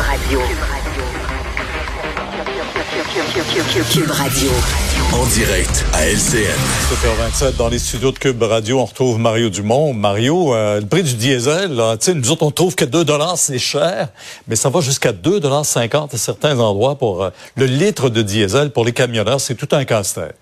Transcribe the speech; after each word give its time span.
Radio. 0.00 0.40
Cube 3.92 4.10
Radio. 4.10 4.50
En 5.12 5.26
direct 5.26 5.84
à 5.92 6.06
LCN. 6.06 6.56
7h27 6.90 7.56
dans 7.56 7.68
les 7.68 7.78
studios 7.78 8.10
de 8.10 8.18
Cube 8.18 8.42
Radio, 8.42 8.78
on 8.78 8.86
retrouve 8.86 9.18
Mario 9.18 9.50
Dumont. 9.50 9.92
Mario, 9.92 10.54
euh, 10.54 10.80
le 10.80 10.86
prix 10.86 11.02
du 11.02 11.14
diesel, 11.14 11.74
là, 11.74 11.96
nous 12.14 12.30
autres, 12.30 12.42
on 12.44 12.50
trouve 12.50 12.74
que 12.74 12.84
2 12.84 13.04
dollars, 13.04 13.36
c'est 13.36 13.58
cher, 13.58 14.08
mais 14.48 14.56
ça 14.56 14.70
va 14.70 14.80
jusqu'à 14.80 15.12
2,50 15.12 15.40
dollars 15.40 16.08
à 16.12 16.16
certains 16.16 16.58
endroits 16.58 16.96
pour 16.96 17.24
euh, 17.24 17.30
le 17.56 17.66
litre 17.66 18.08
de 18.08 18.22
diesel 18.22 18.70
pour 18.70 18.84
les 18.84 18.92
camionneurs. 18.92 19.40
C'est 19.40 19.54
tout 19.54 19.68
un 19.72 19.84
casse-tête. 19.84 20.36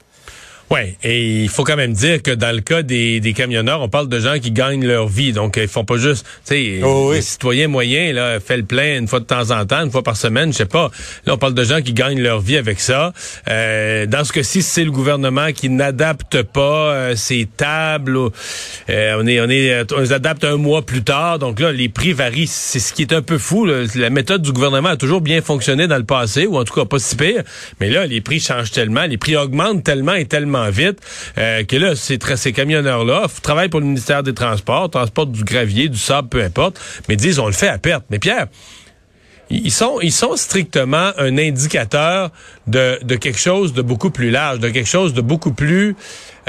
Oui, 0.70 0.80
et 1.02 1.42
il 1.44 1.48
faut 1.48 1.64
quand 1.64 1.76
même 1.76 1.94
dire 1.94 2.22
que 2.22 2.30
dans 2.30 2.54
le 2.54 2.60
cas 2.60 2.82
des, 2.82 3.20
des 3.20 3.32
camionneurs, 3.32 3.80
on 3.80 3.88
parle 3.88 4.06
de 4.08 4.20
gens 4.20 4.38
qui 4.38 4.50
gagnent 4.50 4.84
leur 4.86 5.08
vie. 5.08 5.32
Donc, 5.32 5.56
ils 5.56 5.66
font 5.66 5.86
pas 5.86 5.96
juste, 5.96 6.26
tu 6.46 6.54
sais, 6.54 6.80
Oh 6.84 7.08
oui. 7.08 7.16
les 7.16 7.22
citoyens 7.22 7.68
moyens, 7.68 8.14
là, 8.14 8.38
fait 8.38 8.58
le 8.58 8.64
plein 8.64 8.98
une 8.98 9.08
fois 9.08 9.20
de 9.20 9.24
temps 9.24 9.50
en 9.50 9.64
temps, 9.64 9.82
une 9.82 9.90
fois 9.90 10.02
par 10.02 10.18
semaine, 10.18 10.52
je 10.52 10.58
sais 10.58 10.66
pas. 10.66 10.90
Là, 11.24 11.34
on 11.34 11.38
parle 11.38 11.54
de 11.54 11.64
gens 11.64 11.80
qui 11.80 11.94
gagnent 11.94 12.20
leur 12.20 12.40
vie 12.40 12.58
avec 12.58 12.80
ça. 12.80 13.14
Euh, 13.48 14.04
dans 14.04 14.24
ce 14.24 14.32
cas-ci, 14.34 14.60
c'est 14.60 14.84
le 14.84 14.90
gouvernement 14.90 15.52
qui 15.52 15.70
n'adapte 15.70 16.42
pas 16.42 16.92
euh, 16.92 17.16
ses 17.16 17.46
tables. 17.56 18.18
euh, 18.90 19.16
on 19.18 19.26
est, 19.26 19.40
on 19.40 19.48
est, 19.48 19.90
on 19.94 20.00
les 20.00 20.12
adapte 20.12 20.44
un 20.44 20.56
mois 20.58 20.82
plus 20.82 21.02
tard. 21.02 21.38
Donc 21.38 21.60
là, 21.60 21.72
les 21.72 21.88
prix 21.88 22.12
varient. 22.12 22.46
C'est 22.46 22.78
ce 22.80 22.92
qui 22.92 23.00
est 23.00 23.14
un 23.14 23.22
peu 23.22 23.38
fou. 23.38 23.64
là. 23.64 23.84
La 23.94 24.10
méthode 24.10 24.42
du 24.42 24.52
gouvernement 24.52 24.90
a 24.90 24.96
toujours 24.98 25.22
bien 25.22 25.40
fonctionné 25.40 25.86
dans 25.86 25.96
le 25.96 26.04
passé, 26.04 26.46
ou 26.46 26.58
en 26.58 26.64
tout 26.64 26.74
cas 26.74 26.84
pas 26.84 26.98
si 26.98 27.16
pire. 27.16 27.42
Mais 27.80 27.88
là, 27.88 28.04
les 28.04 28.20
prix 28.20 28.38
changent 28.38 28.70
tellement, 28.70 29.04
les 29.06 29.16
prix 29.16 29.34
augmentent 29.34 29.82
tellement 29.82 30.12
et 30.14 30.26
tellement 30.26 30.57
vite 30.70 31.00
euh, 31.38 31.64
que 31.64 31.76
là, 31.76 31.94
ces, 31.96 32.52
camionneurs-là 32.52 33.26
travaillent 33.42 33.68
pour 33.68 33.80
le 33.80 33.86
ministère 33.86 34.22
des 34.22 34.34
Transports, 34.34 34.90
transportent 34.90 35.32
du 35.32 35.44
gravier, 35.44 35.88
du 35.88 35.98
sable, 35.98 36.28
peu 36.28 36.42
importe, 36.42 36.80
mais 37.08 37.16
disent 37.16 37.38
on 37.38 37.46
le 37.46 37.52
fait 37.52 37.68
à 37.68 37.78
perte. 37.78 38.04
Mais 38.10 38.18
Pierre, 38.18 38.46
ils 39.50 39.72
sont, 39.72 39.98
ils 40.00 40.12
sont 40.12 40.36
strictement 40.36 41.10
un 41.16 41.38
indicateur 41.38 42.30
de, 42.66 42.98
de 43.02 43.16
quelque 43.16 43.38
chose 43.38 43.72
de 43.72 43.82
beaucoup 43.82 44.10
plus 44.10 44.30
large, 44.30 44.58
de 44.58 44.68
quelque 44.68 44.88
chose 44.88 45.14
de 45.14 45.20
beaucoup 45.22 45.52
plus... 45.52 45.96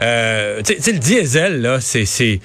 Euh, 0.02 0.62
tu 0.66 0.82
sais- 0.82 0.92
le 0.94 1.00
diesel, 1.00 1.62
là, 1.62 1.80
c'est... 1.82 2.06
c'est 2.06 2.40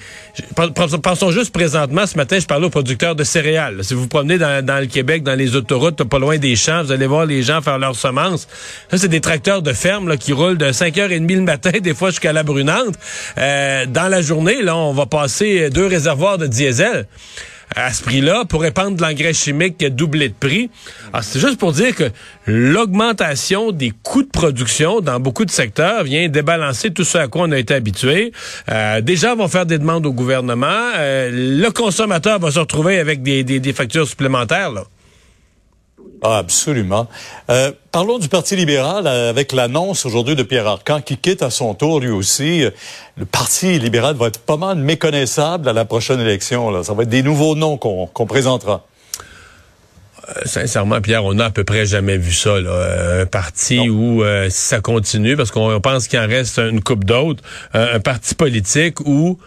Pensons 1.03 1.31
juste 1.31 1.53
présentement, 1.53 2.05
ce 2.05 2.17
matin, 2.17 2.37
je 2.39 2.45
parlais 2.45 2.65
aux 2.65 2.69
producteurs 2.69 3.15
de 3.15 3.23
céréales. 3.23 3.83
Si 3.83 3.93
vous 3.93 4.01
vous 4.01 4.07
promenez 4.07 4.37
dans, 4.37 4.63
dans 4.65 4.79
le 4.79 4.87
Québec, 4.87 5.23
dans 5.23 5.35
les 5.35 5.55
autoroutes, 5.55 6.03
pas 6.03 6.19
loin 6.19 6.37
des 6.37 6.55
champs, 6.55 6.83
vous 6.83 6.91
allez 6.91 7.07
voir 7.07 7.25
les 7.25 7.43
gens 7.43 7.61
faire 7.61 7.79
leurs 7.79 7.95
semences. 7.95 8.47
Ça, 8.91 8.97
c'est 8.97 9.07
des 9.07 9.21
tracteurs 9.21 9.61
de 9.61 9.73
ferme 9.73 10.07
là, 10.09 10.17
qui 10.17 10.33
roulent 10.33 10.57
de 10.57 10.67
5h30 10.67 11.33
le 11.35 11.41
matin, 11.41 11.71
des 11.81 11.93
fois 11.93 12.09
jusqu'à 12.09 12.33
la 12.33 12.43
brunante. 12.43 12.95
Euh, 13.37 13.85
dans 13.85 14.07
la 14.09 14.21
journée, 14.21 14.61
là, 14.61 14.75
on 14.75 14.93
va 14.93 15.05
passer 15.05 15.69
deux 15.69 15.87
réservoirs 15.87 16.37
de 16.37 16.47
diesel 16.47 17.07
à 17.75 17.93
ce 17.93 18.03
prix-là 18.03 18.45
pour 18.45 18.61
répandre 18.61 18.97
de 18.97 19.01
l'engrais 19.01 19.33
chimique 19.33 19.77
qui 19.77 19.85
a 19.85 19.89
doublé 19.89 20.29
de 20.29 20.33
prix. 20.33 20.69
Alors, 21.13 21.23
c'est 21.23 21.39
juste 21.39 21.57
pour 21.57 21.71
dire 21.71 21.95
que 21.95 22.05
l'augmentation 22.45 23.71
des 23.71 23.91
coûts 24.03 24.23
de 24.23 24.29
production 24.29 25.01
dans 25.01 25.19
beaucoup 25.19 25.45
de 25.45 25.51
secteurs 25.51 26.03
vient 26.03 26.27
débalancer 26.27 26.91
tout 26.91 27.03
ce 27.03 27.17
à 27.17 27.27
quoi 27.27 27.43
on 27.43 27.51
a 27.51 27.57
été 27.57 27.73
habitué. 27.73 28.31
Euh, 28.71 29.01
des 29.01 29.15
gens 29.15 29.35
vont 29.35 29.47
faire 29.47 29.65
des 29.65 29.77
demandes 29.77 30.05
au 30.05 30.13
gouvernement. 30.13 30.91
Euh, 30.97 31.29
le 31.31 31.69
consommateur 31.71 32.39
va 32.39 32.51
se 32.51 32.59
retrouver 32.59 32.99
avec 32.99 33.21
des, 33.23 33.43
des, 33.43 33.59
des 33.59 33.73
factures 33.73 34.07
supplémentaires. 34.07 34.71
Là. 34.71 34.83
Ah, 36.27 36.39
absolument. 36.39 37.07
Euh, 37.51 37.71
parlons 37.91 38.17
du 38.17 38.29
Parti 38.29 38.55
libéral 38.55 39.05
euh, 39.05 39.29
avec 39.29 39.51
l'annonce 39.51 40.07
aujourd'hui 40.07 40.35
de 40.35 40.41
Pierre 40.41 40.65
Arcan 40.65 40.99
qui 40.99 41.17
quitte 41.17 41.43
à 41.43 41.51
son 41.51 41.75
tour 41.75 41.99
lui 41.99 42.09
aussi. 42.09 42.63
Euh, 42.63 42.71
Le 43.15 43.25
Parti 43.25 43.77
libéral 43.77 44.15
va 44.15 44.25
être 44.25 44.39
pas 44.39 44.57
mal 44.57 44.79
méconnaissable 44.79 45.69
à 45.69 45.73
la 45.73 45.85
prochaine 45.85 46.19
élection. 46.19 46.71
Là. 46.71 46.83
Ça 46.83 46.95
va 46.95 47.03
être 47.03 47.09
des 47.09 47.21
nouveaux 47.21 47.53
noms 47.53 47.77
qu'on 47.77 48.25
présentera. 48.25 48.87
Sincèrement, 50.45 50.99
Pierre, 50.99 51.23
on 51.23 51.35
n'a 51.35 51.45
à 51.45 51.49
peu 51.51 51.63
près 51.63 51.85
jamais 51.85 52.17
vu 52.17 52.33
ça. 52.33 52.59
Là. 52.59 53.21
Un 53.21 53.25
parti 53.27 53.87
où, 53.87 54.23
euh, 54.23 54.49
si 54.49 54.63
ça 54.63 54.79
continue, 54.79 55.37
parce 55.37 55.51
qu'on 55.51 55.79
pense 55.79 56.07
qu'il 56.07 56.17
en 56.17 56.27
reste 56.27 56.57
une 56.57 56.81
coupe 56.81 57.03
d'autres, 57.03 57.43
un 57.75 57.99
parti 57.99 58.33
politique 58.33 58.99
où 59.01 59.37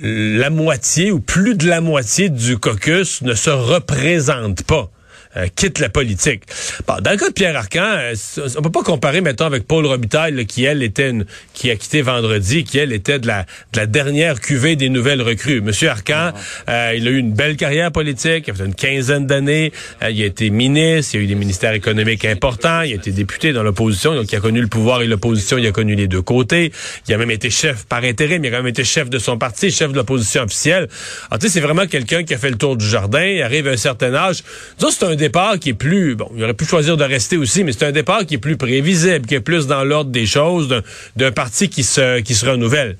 la 0.00 0.50
moitié 0.50 1.12
ou 1.12 1.20
plus 1.20 1.54
de 1.54 1.68
la 1.68 1.80
moitié 1.80 2.30
du 2.30 2.58
caucus 2.58 3.22
ne 3.22 3.34
se 3.34 3.50
représente 3.50 4.64
pas. 4.64 4.90
Euh, 5.36 5.46
quitte 5.54 5.78
la 5.78 5.88
politique. 5.88 6.42
Bon, 6.86 6.94
dans 7.02 7.10
le 7.10 7.16
cas 7.16 7.28
de 7.28 7.32
Pierre 7.32 7.56
Arcan, 7.56 7.80
euh, 7.82 8.14
on 8.56 8.62
peut 8.62 8.70
pas 8.70 8.82
comparer, 8.82 9.20
mettons, 9.20 9.46
avec 9.46 9.66
Paul 9.66 9.86
Robitaille, 9.86 10.32
là, 10.32 10.44
qui, 10.44 10.64
elle, 10.64 10.82
était 10.82 11.10
une, 11.10 11.26
qui 11.52 11.70
a 11.70 11.76
quitté 11.76 12.02
vendredi, 12.02 12.64
qui, 12.64 12.78
elle, 12.78 12.92
était 12.92 13.18
de 13.18 13.26
la, 13.26 13.42
de 13.72 13.80
la 13.80 13.86
dernière 13.86 14.40
cuvée 14.40 14.76
des 14.76 14.88
nouvelles 14.88 15.22
recrues. 15.22 15.60
Monsieur 15.60 15.90
Arcan, 15.90 16.32
euh, 16.68 16.92
il 16.96 17.06
a 17.08 17.10
eu 17.10 17.18
une 17.18 17.32
belle 17.32 17.56
carrière 17.56 17.90
politique, 17.92 18.44
il 18.46 18.50
a 18.50 18.54
fait 18.54 18.64
une 18.64 18.74
quinzaine 18.74 19.26
d'années, 19.26 19.72
euh, 20.02 20.10
il 20.10 20.22
a 20.22 20.26
été 20.26 20.50
ministre, 20.50 21.14
il 21.14 21.20
a 21.20 21.22
eu 21.24 21.26
des 21.26 21.34
ministères 21.34 21.72
économiques 21.72 22.24
importants, 22.24 22.82
il 22.82 22.92
a 22.92 22.96
été 22.96 23.10
député 23.10 23.52
dans 23.52 23.62
l'opposition, 23.62 24.14
donc 24.14 24.30
il 24.32 24.36
a 24.36 24.40
connu 24.40 24.60
le 24.60 24.68
pouvoir 24.68 25.02
et 25.02 25.06
l'opposition, 25.06 25.58
il 25.58 25.66
a 25.66 25.72
connu 25.72 25.94
les 25.94 26.08
deux 26.08 26.22
côtés. 26.22 26.72
Il 27.08 27.14
a 27.14 27.18
même 27.18 27.30
été 27.30 27.50
chef 27.50 27.84
par 27.86 28.04
intérim, 28.04 28.44
il 28.44 28.48
a 28.48 28.50
quand 28.50 28.62
même 28.62 28.68
été 28.68 28.84
chef 28.84 29.10
de 29.10 29.18
son 29.18 29.38
parti, 29.38 29.70
chef 29.70 29.90
de 29.90 29.96
l'opposition 29.96 30.42
officielle. 30.42 30.88
Alors, 31.30 31.38
tu 31.40 31.46
sais, 31.46 31.54
c'est 31.54 31.60
vraiment 31.60 31.86
quelqu'un 31.86 32.22
qui 32.22 32.34
a 32.34 32.38
fait 32.38 32.50
le 32.50 32.56
tour 32.56 32.76
du 32.76 32.86
jardin, 32.86 33.24
il 33.24 33.42
arrive 33.42 33.68
à 33.68 33.72
un 33.72 33.76
certain 33.76 34.14
âge. 34.14 34.42
C'est 34.78 35.23
départ 35.26 35.58
qui 35.58 35.70
est 35.70 35.74
plus, 35.88 36.14
bon, 36.14 36.30
il 36.36 36.42
aurait 36.44 36.54
pu 36.54 36.64
choisir 36.64 36.96
de 36.96 37.04
rester 37.04 37.36
aussi, 37.36 37.64
mais 37.64 37.72
c'est 37.72 37.86
un 37.86 37.92
départ 37.92 38.26
qui 38.26 38.34
est 38.34 38.38
plus 38.48 38.56
prévisible, 38.56 39.26
qui 39.26 39.34
est 39.34 39.40
plus 39.40 39.66
dans 39.66 39.82
l'ordre 39.84 40.10
des 40.10 40.26
choses, 40.26 40.68
d'un- 41.16 41.32
parti 41.32 41.68
qui 41.68 41.82
se, 41.82 42.20
qui 42.20 42.34
se 42.34 42.44
renouvelle. 42.46 42.96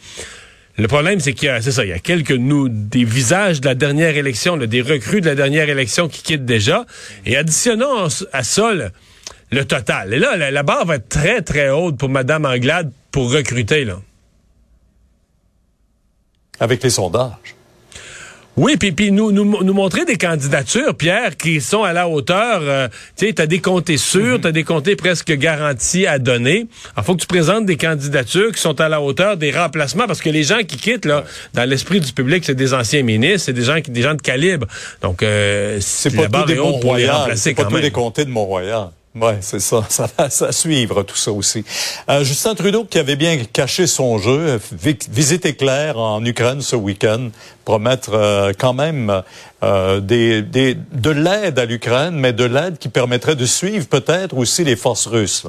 Le 0.77 0.89
problème, 0.89 1.21
c'est 1.21 1.35
qu'il 1.35 1.47
y 1.47 1.93
a, 1.93 1.99
quelques 1.99 2.33
nous, 2.33 2.69
des 2.69 3.05
visages 3.05 3.61
de 3.61 3.67
la 3.67 3.75
dernière 3.77 4.17
élection, 4.17 4.57
des 4.57 4.83
recrues 4.83 5.21
de 5.21 5.27
la 5.27 5.37
dernière 5.37 5.69
élection 5.69 6.09
qui 6.09 6.23
quittent 6.23 6.47
déjà. 6.47 6.85
Et 7.27 7.37
additionnons 7.37 8.09
à 8.33 8.43
ça 8.43 8.73
le, 9.51 9.65
total. 9.65 10.12
Et 10.15 10.19
là, 10.19 10.37
la, 10.37 10.51
la 10.51 10.62
barre 10.65 10.85
va 10.87 10.97
être 10.97 11.09
très, 11.09 11.43
très 11.43 11.69
haute 11.71 11.97
pour 11.97 12.09
Mme 12.09 12.45
Anglade 12.45 12.91
pour 13.12 13.31
recruter, 13.33 13.85
là. 13.85 14.01
Avec 16.59 16.83
les 16.83 16.91
sondages. 16.91 17.55
Oui, 18.56 18.76
puis, 18.76 18.92
puis 18.92 19.10
nous, 19.10 19.32
nous, 19.32 19.65
nous 19.65 19.72
montrer 19.72 20.04
des 20.04 20.16
candidatures, 20.16 20.94
Pierre, 20.94 21.37
qui 21.37 21.60
sont 21.60 21.82
à 21.82 21.92
la 21.92 22.09
hauteur. 22.09 22.60
euh, 22.62 22.88
tu 23.16 23.26
sais, 23.26 23.32
t'as 23.32 23.47
des 23.47 23.59
comtés 23.59 23.97
sûrs, 23.97 24.41
t'as 24.41 24.53
des 24.53 24.62
comtés 24.62 24.94
presque 24.94 25.32
garantis 25.32 26.06
à 26.06 26.20
donner. 26.20 26.66
Il 26.97 27.03
faut 27.03 27.16
que 27.16 27.20
tu 27.20 27.26
présentes 27.26 27.66
des 27.66 27.76
candidatures 27.76 28.53
qui 28.53 28.60
sont 28.60 28.81
à 28.81 28.88
la 28.88 29.00
hauteur 29.00 29.37
des 29.37 29.50
remplacements, 29.50 30.06
parce 30.06 30.20
que 30.20 30.31
les 30.31 30.44
gens 30.44 30.59
qui 30.59 30.76
quittent, 30.76 31.04
là, 31.04 31.25
dans 31.54 31.69
l'esprit 31.69 31.98
du 31.98 32.12
public, 32.12 32.44
c'est 32.44 32.54
des 32.54 32.75
anciens 32.75 33.03
ministres, 33.03 33.47
c'est 33.47 33.53
des 33.53 33.64
gens 33.64 33.81
qui, 33.81 33.91
des 33.91 34.03
gens 34.03 34.14
de 34.14 34.22
calibre. 34.22 34.69
Donc, 35.03 35.25
euh, 35.25 35.78
C'est 35.81 36.14
pas 36.14 36.28
barre 36.28 36.43
tout 36.47 36.53
des 36.53 36.59
Mont-Royal. 36.59 37.37
C'est 37.37 37.54
pas 37.54 37.64
tous 37.64 37.81
des 37.81 37.91
comtés 37.91 38.25
de 38.25 38.31
Mont-Royal. 38.31 38.91
Ouais, 39.14 39.38
c'est 39.42 39.60
ça. 39.60 39.84
Ça 39.88 40.08
va 40.19 40.52
suivre 40.52 41.04
tout 41.04 41.14
ça 41.16 41.30
aussi. 41.30 41.64
Euh, 42.10 42.25
Justin 42.25 42.54
Trudeau 42.56 42.84
qui 42.84 42.98
avait 42.98 43.14
bien 43.14 43.36
caché 43.44 43.86
son 43.86 44.19
jeu, 44.19 44.60
vi- 44.72 44.98
visite 45.08 45.47
éclair 45.47 45.97
en 45.98 46.25
Ukraine 46.25 46.60
ce 46.62 46.75
week-end, 46.75 47.28
promettre 47.64 48.10
euh, 48.14 48.52
quand 48.58 48.72
même 48.75 49.22
euh, 49.62 50.00
des, 50.00 50.42
des, 50.42 50.75
de 50.75 51.10
l'aide 51.10 51.60
à 51.60 51.64
l'Ukraine, 51.64 52.16
mais 52.16 52.32
de 52.32 52.44
l'aide 52.44 52.78
qui 52.78 52.88
permettrait 52.88 53.36
de 53.36 53.47
suivre 53.47 53.86
peut-être 53.86 54.36
aussi 54.36 54.64
les 54.64 54.75
forces 54.75 55.06
russes. 55.06 55.46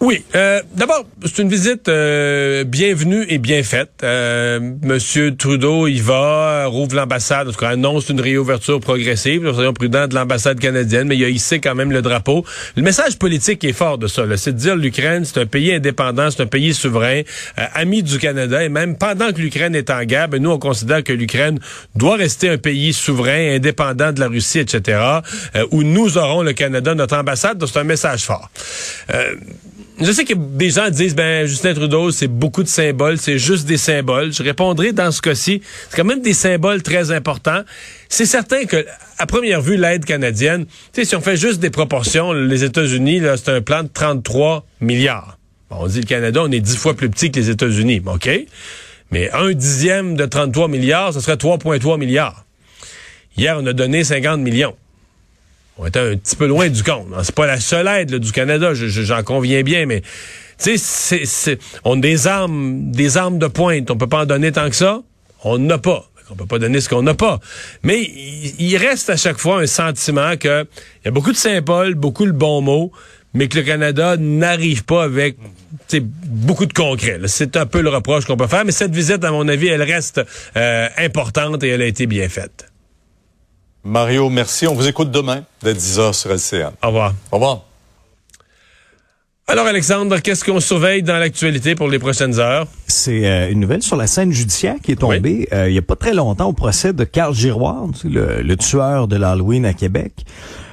Oui. 0.00 0.22
Euh, 0.34 0.60
D'abord, 0.74 1.06
c'est 1.24 1.40
une 1.40 1.48
visite 1.48 1.88
euh, 1.88 2.64
bienvenue 2.64 3.24
et 3.30 3.38
bien 3.38 3.62
faite. 3.62 3.92
Euh, 4.02 4.60
Monsieur 4.82 5.34
Trudeau, 5.34 5.86
il 5.86 6.02
va, 6.02 6.66
rouvre 6.66 6.94
l'ambassade, 6.94 7.48
en 7.48 7.52
tout 7.52 7.58
cas, 7.58 7.70
annonce 7.70 8.10
une 8.10 8.20
réouverture 8.20 8.78
progressive. 8.78 9.42
Nous 9.42 9.54
soyons 9.54 9.72
prudents 9.72 10.06
de 10.06 10.14
l'ambassade 10.14 10.60
canadienne, 10.60 11.08
mais 11.08 11.16
il 11.16 11.24
a 11.24 11.30
hissé 11.30 11.60
quand 11.60 11.74
même 11.74 11.92
le 11.92 12.02
drapeau. 12.02 12.44
Le 12.76 12.82
message 12.82 13.18
politique 13.18 13.64
est 13.64 13.72
fort 13.72 13.96
de 13.96 14.06
ça. 14.06 14.24
C'est 14.36 14.52
de 14.52 14.58
dire 14.58 14.76
l'Ukraine, 14.76 15.24
c'est 15.24 15.40
un 15.40 15.46
pays 15.46 15.72
indépendant, 15.72 16.30
c'est 16.30 16.42
un 16.42 16.46
pays 16.46 16.74
souverain, 16.74 17.22
euh, 17.58 17.64
ami 17.72 18.02
du 18.02 18.18
Canada, 18.18 18.62
et 18.62 18.68
même 18.68 18.98
pendant 18.98 19.32
que 19.32 19.40
l'Ukraine 19.40 19.74
est 19.74 19.88
en 19.88 20.04
guerre, 20.04 20.28
ben, 20.28 20.42
nous, 20.42 20.50
on 20.50 20.58
considère 20.58 21.02
que 21.04 21.14
l'Ukraine 21.14 21.58
doit 21.94 22.16
rester 22.16 22.50
un 22.50 22.58
pays 22.58 22.92
souverain, 22.92 23.54
indépendant 23.54 24.12
de 24.12 24.20
la 24.20 24.28
Russie, 24.28 24.58
etc., 24.58 25.00
où 25.70 25.82
nous 25.82 26.18
aurons 26.18 26.42
le 26.42 26.52
Canada, 26.52 26.94
notre 26.94 27.16
ambassade. 27.16 27.64
C'est 27.66 27.78
un 27.78 27.84
message 27.84 28.24
fort. 28.24 28.50
Je 29.98 30.12
sais 30.12 30.24
que 30.26 30.34
des 30.34 30.68
gens 30.68 30.90
disent, 30.90 31.14
ben, 31.14 31.46
Justin 31.46 31.72
Trudeau, 31.72 32.10
c'est 32.10 32.28
beaucoup 32.28 32.62
de 32.62 32.68
symboles, 32.68 33.16
c'est 33.16 33.38
juste 33.38 33.66
des 33.66 33.78
symboles. 33.78 34.30
Je 34.30 34.42
répondrai 34.42 34.92
dans 34.92 35.10
ce 35.10 35.22
cas-ci, 35.22 35.62
c'est 35.88 35.96
quand 35.96 36.04
même 36.04 36.20
des 36.20 36.34
symboles 36.34 36.82
très 36.82 37.12
importants. 37.12 37.62
C'est 38.10 38.26
certain 38.26 38.66
que, 38.66 38.84
à 39.16 39.24
première 39.24 39.62
vue, 39.62 39.78
l'aide 39.78 40.04
canadienne, 40.04 40.66
tu 40.66 40.72
sais, 40.92 41.04
si 41.06 41.16
on 41.16 41.22
fait 41.22 41.38
juste 41.38 41.60
des 41.60 41.70
proportions, 41.70 42.34
les 42.34 42.62
États-Unis, 42.62 43.20
là, 43.20 43.38
c'est 43.38 43.50
un 43.50 43.62
plan 43.62 43.84
de 43.84 43.88
33 43.88 44.66
milliards. 44.82 45.38
On 45.70 45.86
dit 45.86 46.00
le 46.00 46.06
Canada, 46.06 46.42
on 46.44 46.50
est 46.52 46.60
dix 46.60 46.76
fois 46.76 46.94
plus 46.94 47.08
petit 47.08 47.30
que 47.30 47.40
les 47.40 47.48
États-Unis, 47.48 48.02
OK? 48.04 48.28
Mais 49.10 49.30
un 49.30 49.52
dixième 49.52 50.14
de 50.14 50.26
33 50.26 50.68
milliards, 50.68 51.14
ce 51.14 51.20
serait 51.20 51.36
3,3 51.36 51.98
milliards. 51.98 52.44
Hier, 53.38 53.56
on 53.58 53.66
a 53.66 53.72
donné 53.72 54.04
50 54.04 54.40
millions. 54.40 54.76
On 55.78 55.86
était 55.86 56.00
un 56.00 56.16
petit 56.16 56.36
peu 56.36 56.46
loin 56.46 56.68
du 56.68 56.82
compte. 56.82 57.06
C'est 57.22 57.34
pas 57.34 57.46
la 57.46 57.60
seule 57.60 57.86
aide 57.88 58.14
du 58.14 58.32
Canada, 58.32 58.72
je- 58.74 58.86
je- 58.86 59.02
j'en 59.02 59.22
conviens 59.22 59.62
bien, 59.62 59.84
mais 59.86 60.02
tu 60.62 60.78
sais, 60.78 61.58
on 61.84 61.98
a 61.98 62.00
des 62.00 62.26
armes, 62.26 62.90
des 62.90 63.16
armes 63.18 63.38
de 63.38 63.46
pointe. 63.46 63.90
On 63.90 63.96
peut 63.98 64.06
pas 64.06 64.22
en 64.22 64.26
donner 64.26 64.52
tant 64.52 64.70
que 64.70 64.76
ça. 64.76 65.02
On 65.44 65.58
n'en 65.58 65.74
a 65.74 65.78
pas. 65.78 66.08
On 66.30 66.34
peut 66.34 66.46
pas 66.46 66.58
donner 66.58 66.80
ce 66.80 66.88
qu'on 66.88 67.02
n'a 67.02 67.14
pas. 67.14 67.38
Mais 67.82 68.02
il, 68.58 68.76
reste 68.78 69.10
à 69.10 69.16
chaque 69.16 69.38
fois 69.38 69.60
un 69.60 69.66
sentiment 69.66 70.36
que 70.36 70.64
il 70.64 71.04
y 71.04 71.08
a 71.08 71.10
beaucoup 71.12 71.30
de 71.30 71.36
symboles, 71.36 71.94
beaucoup 71.94 72.26
de 72.26 72.32
bons 72.32 72.62
mots, 72.62 72.90
mais 73.34 73.46
que 73.46 73.58
le 73.58 73.62
Canada 73.64 74.16
n'arrive 74.16 74.82
pas 74.84 75.04
avec 75.04 75.36
beaucoup 76.26 76.66
de 76.66 76.72
concret. 76.72 77.20
C'est 77.26 77.56
un 77.56 77.66
peu 77.66 77.80
le 77.80 77.90
reproche 77.90 78.24
qu'on 78.24 78.36
peut 78.36 78.48
faire. 78.48 78.64
Mais 78.64 78.72
cette 78.72 78.94
visite, 78.94 79.22
à 79.24 79.30
mon 79.30 79.46
avis, 79.46 79.68
elle 79.68 79.82
reste 79.82 80.20
euh, 80.56 80.88
importante 80.96 81.62
et 81.62 81.68
elle 81.68 81.82
a 81.82 81.86
été 81.86 82.06
bien 82.06 82.28
faite. 82.28 82.66
Mario, 83.86 84.28
merci. 84.28 84.66
On 84.66 84.74
vous 84.74 84.88
écoute 84.88 85.12
demain 85.12 85.44
dès 85.62 85.72
10h 85.72 86.12
sur 86.12 86.32
LCN. 86.32 86.72
Au 86.82 86.88
revoir. 86.88 87.14
Au 87.30 87.36
revoir. 87.36 87.60
Alors 89.48 89.66
Alexandre, 89.66 90.18
qu'est-ce 90.18 90.44
qu'on 90.44 90.58
surveille 90.58 91.04
dans 91.04 91.18
l'actualité 91.18 91.76
pour 91.76 91.86
les 91.86 92.00
prochaines 92.00 92.40
heures? 92.40 92.66
C'est 92.88 93.28
euh, 93.28 93.48
une 93.48 93.60
nouvelle 93.60 93.80
sur 93.80 93.94
la 93.94 94.08
scène 94.08 94.32
judiciaire 94.32 94.74
qui 94.82 94.90
est 94.90 94.96
tombée 94.96 95.46
euh, 95.52 95.68
il 95.68 95.74
y 95.74 95.78
a 95.78 95.82
pas 95.82 95.94
très 95.94 96.14
longtemps 96.14 96.48
au 96.48 96.52
procès 96.52 96.92
de 96.92 97.04
Carl 97.04 97.32
Giroir, 97.32 97.86
le, 98.02 98.42
le 98.42 98.56
tueur 98.56 99.06
de 99.06 99.14
l'Halloween 99.14 99.64
à 99.64 99.72
Québec. 99.72 100.24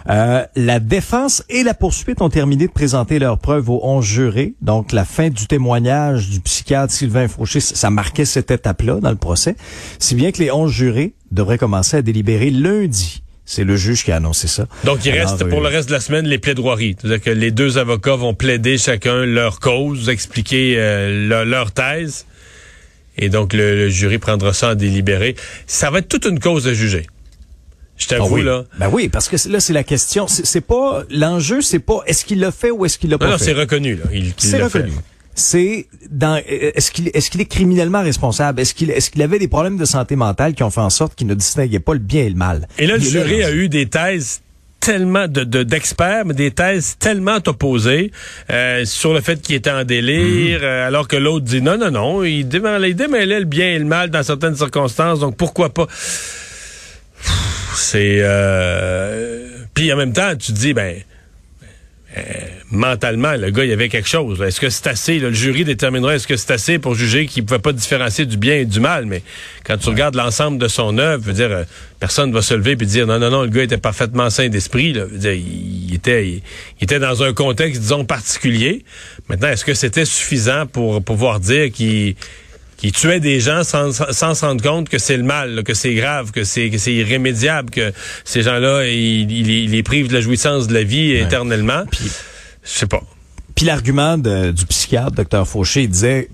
Euh, 0.10 0.44
la 0.56 0.80
défense 0.80 1.44
et 1.50 1.64
la 1.64 1.76
poursuite 1.76 2.22
ont 2.22 2.30
terminé 2.30 2.66
de 2.66 2.72
présenter 2.72 3.20
leurs 3.20 3.38
preuves 3.38 3.70
aux 3.70 3.80
11 3.84 4.04
jurés. 4.04 4.56
Donc, 4.62 4.92
la 4.92 5.06
fin 5.06 5.30
du 5.30 5.48
témoignage 5.48 6.30
du 6.30 6.40
psychiatre 6.42 6.92
Sylvain 6.92 7.28
Fauché, 7.28 7.60
ça 7.60 7.90
marquait 7.90 8.26
cette 8.26 8.52
étape-là 8.52 9.00
dans 9.00 9.12
le 9.12 9.16
procès. 9.16 9.56
Si 10.00 10.16
bien 10.16 10.32
que 10.32 10.40
les 10.40 10.52
11 10.52 10.72
jurés 10.72 11.14
devraient 11.32 11.58
commencer 11.58 11.98
à 11.98 12.02
délibérer 12.02 12.50
lundi. 12.50 13.23
C'est 13.46 13.66
le 13.66 13.76
juge 13.76 14.06
qui 14.06 14.12
a 14.12 14.18
annoncé 14.18 14.48
ça. 14.48 14.68
Donc, 14.86 15.06
il 15.06 15.12
reste 15.12 15.44
pour 15.50 15.60
le 15.60 15.68
reste 15.68 15.90
de 15.90 15.94
la 15.94 16.00
semaine 16.00 16.26
les 16.26 16.38
plaidoiries. 16.38 16.96
C'est-à-dire 17.00 17.22
que 17.22 17.30
les 17.30 17.52
deux 17.52 17.78
avocats 17.78 18.16
vont 18.16 18.34
plaider 18.34 18.78
chacun 18.78 19.26
leur 19.26 19.60
cause, 19.60 20.08
expliquer 20.08 20.76
euh, 20.78 21.44
leur, 21.44 21.72
thèse. 21.72 22.26
Et 23.18 23.30
donc, 23.30 23.54
le, 23.54 23.90
jury 23.90 24.18
prendra 24.18 24.54
ça 24.54 24.70
à 24.70 24.76
délibérer. 24.76 25.36
Ça 25.68 25.90
va 25.90 26.00
être 26.00 26.08
toute 26.08 26.26
une 26.26 26.40
cause 26.40 26.68
à 26.68 26.74
juger. 26.74 27.06
Je 27.98 28.08
t'avoue, 28.08 28.26
ah 28.26 28.40
oui. 28.40 28.44
là. 28.44 28.64
Ben 28.80 28.90
oui, 28.92 29.10
parce 29.10 29.28
que 29.28 29.36
là, 29.50 29.60
c'est 29.60 29.74
la 29.74 29.84
question. 29.84 30.26
C'est 30.28 30.62
pas, 30.62 31.04
l'enjeu, 31.12 31.62
c'est 31.62 31.80
pas 31.80 32.02
est-ce 32.08 32.26
qu'il 32.26 32.40
l'a 32.40 32.52
fait 32.52 32.72
ou 32.72 32.86
est-ce 32.86 32.98
qu'il 32.98 33.10
l'a 33.10 33.18
pas 33.18 33.26
non, 33.26 33.38
fait. 33.38 33.40
Non, 33.40 33.46
c'est 33.46 33.60
reconnu, 33.60 33.96
là. 33.96 34.06
Il, 34.14 34.34
c'est 34.38 34.62
reconnu. 34.64 34.94
C'est 35.36 35.88
dans, 36.10 36.40
est-ce 36.46 36.92
qu'il, 36.92 37.10
est-ce 37.14 37.32
qu'il 37.32 37.42
est 37.42 37.46
criminellement 37.46 38.04
responsable? 38.04 38.62
Est-ce 38.62 38.74
qu'il, 38.74 38.92
est-ce 38.92 39.10
qu'il 39.10 39.22
avait 39.22 39.40
des 39.40 39.48
problèmes 39.48 39.78
de 39.78 39.86
santé 39.86 40.16
mentale 40.16 40.54
qui 40.54 40.64
ont 40.64 40.70
fait 40.70 40.82
en 40.82 40.92
sorte 40.92 41.16
qu'il 41.16 41.28
ne 41.28 41.34
distinguait 41.34 41.80
pas 41.80 41.94
le 41.94 42.00
bien 42.00 42.24
et 42.24 42.30
le 42.30 42.36
mal? 42.36 42.68
Et 42.78 42.86
là, 42.86 42.98
le 42.98 43.04
jury 43.04 43.44
a 43.44 43.52
eu 43.52 43.68
des 43.68 43.88
thèses 43.88 44.42
tellement 44.84 45.28
de, 45.28 45.64
d'experts, 45.64 46.26
mais 46.26 46.34
des 46.34 46.52
thèses 46.52 46.98
tellement 47.00 47.38
opposées 47.48 48.12
euh, 48.50 48.84
sur 48.84 49.14
le 49.14 49.22
fait 49.22 49.42
qu'il 49.42 49.56
était 49.56 49.72
en 49.72 49.86
délire, 49.86 50.60
mhm. 50.60 50.66
euh, 50.66 50.88
alors 50.88 51.08
que 51.08 51.16
l'autre 51.16 51.46
dit 51.46 51.62
non, 51.62 51.78
non, 51.78 51.90
non, 51.90 52.24
il 52.24 52.48
démêlait, 52.48 52.90
il 52.90 52.96
démêlait 52.96 53.40
le 53.40 53.46
bien 53.46 53.68
et 53.68 53.80
le 53.80 53.86
mal 53.86 54.10
dans 54.10 54.24
certaines 54.24 54.56
circonstances, 54.56 55.20
donc 55.20 55.38
pourquoi 55.38 55.74
pas? 55.74 55.88
C'est 57.76 58.18
euh... 58.20 59.48
puis 59.74 59.92
en 59.94 59.98
même 59.98 60.14
temps, 60.14 60.36
tu 60.36 60.52
te 60.52 60.58
dis 60.58 60.74
ben 60.74 60.98
euh, 62.18 62.22
mentalement, 62.72 63.34
le 63.34 63.52
gars, 63.52 63.64
il 63.64 63.70
y 63.70 63.74
avait 63.74 63.90
quelque 63.90 64.10
chose. 64.10 64.42
Est-ce 64.42 64.60
que 64.60 64.70
c'est 64.70 64.88
assez? 64.88 65.20
le 65.20 65.32
jury 65.32 65.64
déterminera 65.64 66.16
est-ce 66.16 66.28
que 66.28 66.36
c'est 66.36 66.52
assez 66.52 66.80
pour 66.80 66.96
juger 66.96 67.26
qu'il 67.26 67.44
ne 67.44 67.48
pouvait 67.48 67.60
pas 67.60 67.74
différencier 67.74 68.26
du 68.26 68.38
bien 68.38 68.56
et 68.56 68.66
du 68.66 68.80
mal? 68.80 69.06
Mais 69.06 69.22
quand 69.64 69.78
tu 69.78 69.90
regardes 69.90 70.16
l'ensemble 70.16 70.58
de 70.58 70.68
son 70.68 70.98
œuvre, 70.98 71.24
veux 71.24 71.34
dire, 71.34 71.52
euh, 71.52 71.64
personne 72.00 72.30
ne 72.30 72.34
va 72.34 72.42
se 72.42 72.54
lever 72.54 72.72
et 72.72 72.76
dire 72.76 73.08
non, 73.08 73.20
non, 73.20 73.30
non, 73.30 73.44
le 73.44 73.50
gars 73.50 73.64
était 73.64 73.78
parfaitement 73.78 74.30
sain 74.30 74.50
d'esprit. 74.50 74.96
Il, 74.96 75.94
était, 75.94 76.28
il, 76.28 76.42
était 76.82 77.00
dans 77.00 77.24
un 77.24 77.34
contexte, 77.34 77.82
disons, 77.82 78.06
particulier. 78.06 78.84
Maintenant, 79.30 79.50
est-ce 79.50 79.66
que 79.66 79.74
c'était 79.74 80.06
suffisant 80.06 80.66
pour 80.66 81.04
pouvoir 81.04 81.40
dire 81.40 81.72
qu'il 81.72 82.16
il 82.86 82.92
tuait 82.92 83.22
des 83.22 83.40
gens 83.40 83.64
sans, 83.64 83.94
sans 84.12 84.36
se 84.36 84.46
rendre 84.46 84.62
compte 84.62 84.90
que 84.90 84.98
c'est 84.98 85.16
le 85.16 85.24
mal, 85.24 85.64
que 85.64 85.74
c'est 85.74 85.94
grave, 85.94 86.32
que 86.32 86.44
c'est 86.44 86.70
irrémédiable, 86.88 87.70
que 87.70 87.94
ces 88.26 88.42
gens-là, 88.42 88.86
ils 88.88 89.72
les 89.72 89.84
privent 89.84 90.10
de 90.10 90.14
la 90.14 90.20
jouissance 90.20 90.68
de 90.68 90.74
la 90.74 90.84
vie 90.84 91.14
éternellement? 91.14 91.86
Je 92.64 92.70
sais 92.70 92.88
pas. 92.88 93.02
Puis 93.56 93.66
l'argument 93.66 94.18
du 94.18 94.66
psychiatre, 94.66 95.12
docteur 95.12 95.48
Fauché, 95.48 95.84
il 95.84 95.90
disait 95.90 96.30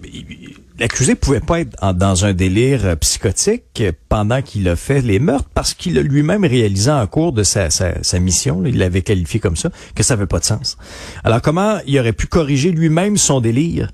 l'accusé 0.79 1.15
pouvait 1.15 1.41
pas 1.41 1.59
être 1.59 1.93
dans 1.93 2.25
un 2.25 2.33
délire 2.33 2.85
euh, 2.85 2.95
psychotique 2.95 3.83
pendant 4.07 4.41
qu'il 4.41 4.67
a 4.69 4.75
fait 4.75 5.01
les 5.01 5.19
meurtres 5.19 5.49
parce 5.53 5.73
qu'il 5.73 5.97
a 5.97 6.01
lui-même 6.01 6.45
réalisé 6.45 6.89
en 6.89 7.05
cours 7.05 7.33
de 7.33 7.43
sa, 7.43 7.69
mission, 8.19 8.63
il 8.65 8.77
l'avait 8.77 9.01
qualifié 9.01 9.39
comme 9.39 9.57
ça, 9.57 9.69
que 9.95 10.03
ça 10.03 10.13
avait 10.13 10.25
pas 10.25 10.39
de 10.39 10.45
sens. 10.45 10.77
Alors 11.23 11.41
comment 11.41 11.79
il 11.85 11.99
aurait 11.99 12.13
pu 12.13 12.27
corriger 12.27 12.71
lui-même 12.71 13.17
son 13.17 13.41
délire 13.41 13.91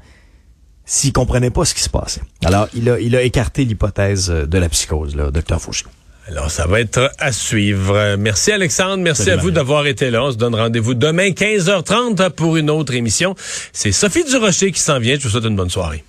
s'il 0.86 1.14
comprenait 1.14 1.50
pas 1.50 1.66
ce 1.66 1.74
qui 1.74 1.82
se 1.82 1.90
passait? 1.90 2.22
Alors, 2.44 2.68
il 2.76 2.88
a, 2.90 3.22
écarté 3.24 3.66
l'hypothèse 3.66 4.30
de 4.30 4.58
la 4.60 4.70
psychose, 4.70 5.16
là, 5.16 5.32
docteur 5.32 5.60
Fauché. 5.60 5.86
Alors, 6.28 6.50
ça 6.50 6.66
va 6.66 6.80
être 6.80 7.12
à 7.20 7.32
suivre. 7.32 8.16
Merci 8.18 8.52
Alexandre, 8.52 9.04
merci 9.04 9.30
à 9.30 9.38
vous 9.38 9.52
d'avoir 9.52 9.86
été 9.86 10.10
là. 10.10 10.24
On 10.24 10.32
se 10.32 10.38
donne 10.38 10.56
rendez-vous 10.56 10.94
demain 10.94 11.30
15h30 11.30 12.32
pour 12.32 12.58
une 12.58 12.70
autre 12.70 12.94
émission. 12.94 13.36
C'est 13.74 13.92
Sophie 13.92 14.24
Durocher 14.24 14.72
qui 14.72 14.80
s'en 14.80 15.00
vient. 15.00 15.16
Je 15.20 15.24
vous 15.24 15.30
souhaite 15.30 15.46
une 15.46 15.56
bonne 15.56 15.70
soirée. 15.70 16.06